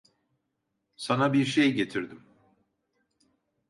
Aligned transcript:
Sana 0.95 1.33
birşey 1.33 1.73
getirdim. 1.75 2.23